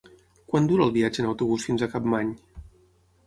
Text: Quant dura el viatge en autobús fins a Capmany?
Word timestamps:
Quant 0.53 0.69
dura 0.69 0.85
el 0.89 0.93
viatge 0.95 1.21
en 1.23 1.27
autobús 1.33 1.65
fins 1.71 1.85
a 1.85 1.91
Capmany? 1.91 2.31